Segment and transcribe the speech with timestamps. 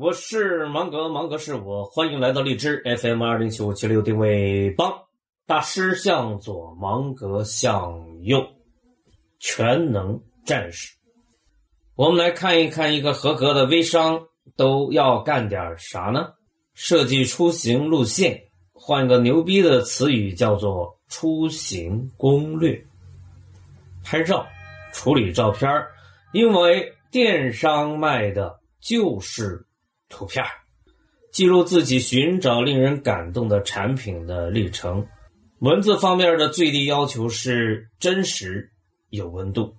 [0.00, 4.92] 我是芒格，芒格是我，欢迎来到荔枝 FM 二零九七六定位帮。
[5.44, 8.46] 大师向左，芒格向右，
[9.40, 10.94] 全能战士。
[11.96, 14.24] 我们来看一看，一个合格的微商
[14.56, 16.28] 都要干点啥呢？
[16.74, 18.40] 设计出行路线，
[18.72, 22.80] 换个牛逼的词语叫做出行攻略。
[24.04, 24.46] 拍照，
[24.92, 25.68] 处理照片
[26.32, 29.66] 因为电商卖的就是
[30.08, 30.44] 图片
[31.32, 35.06] 记录自己寻找令人感动的产品的历程。
[35.60, 38.70] 文字方面的最低要求是真实
[39.10, 39.74] 有温度。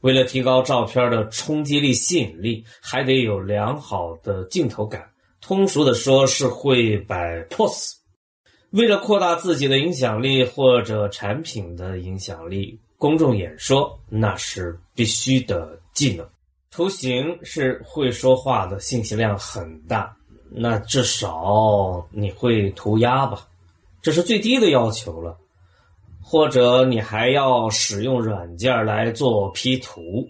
[0.00, 5.08] 为了提高照片的冲击力、吸引力，还得有良好的镜头感。
[5.40, 7.92] 通俗的说，是会摆 pose。
[8.70, 12.78] 为了扩大自己的影响力或者产品的影响力。
[12.96, 16.28] 公众演说那是必须的技能，
[16.70, 20.14] 图形是会说话的，信息量很大，
[20.50, 23.46] 那至少你会涂鸦吧，
[24.02, 25.36] 这是最低的要求了。
[26.20, 30.28] 或者你还要使用软件来做 P 图，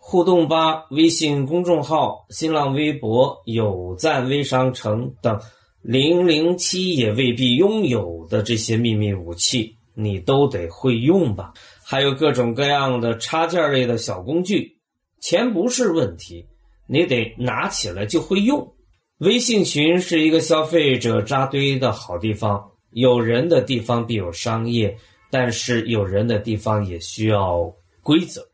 [0.00, 5.40] 互动吧、微信公众号、新浪微博、有赞微商城等
[5.82, 9.76] 零零七也未必拥有的这些秘密武器。
[9.94, 11.52] 你都得会用吧，
[11.84, 14.77] 还有各种各样的插件类的小工具，
[15.20, 16.46] 钱不是问题，
[16.86, 18.74] 你得拿起来就会用。
[19.18, 24.96] 微信群是一个消费者扎堆的好地方，有人的地方必有商业，
[25.30, 28.46] 但是有人的地方也需要规则，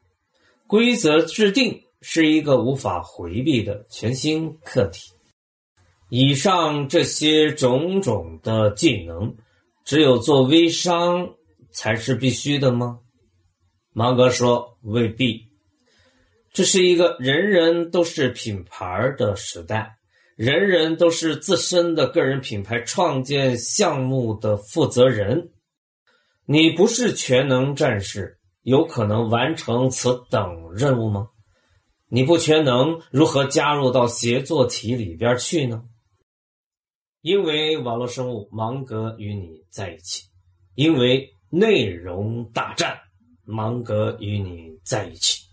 [0.67, 5.11] 规则制定是一个无法回避的全新课题。
[6.11, 9.35] 以上这些种种的技能。
[9.87, 11.35] 只有做微商
[11.71, 13.01] 才是必须的吗？
[13.93, 15.47] 芒格说未必。
[16.55, 19.97] 这是一个人人都是品牌的时代，
[20.37, 25.51] 人人都是自身的个人品牌创建项目的负责人。
[26.47, 31.29] 你不是全能战士，有可能完成此等任务吗？
[32.09, 35.83] 你不全能，如何加入到协作体里边去呢？
[37.21, 40.23] 因为网络生物，芒格与你在一起；
[40.77, 42.97] 因为内容大战，
[43.43, 45.44] 芒格与你在一起。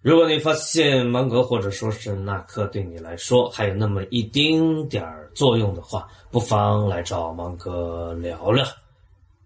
[0.00, 8.64] 如果你发现芒格或者说是纳克对你来说还有那么一丁点儿作用的话，不妨来找芒格聊聊。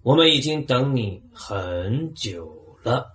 [0.02, 2.52] 我们已经等你很久
[2.82, 3.06] 了。